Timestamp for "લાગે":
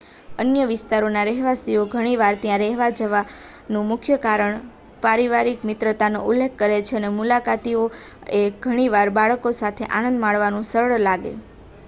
11.03-11.35